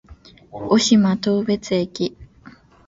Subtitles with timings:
[0.51, 2.17] 渡島当別駅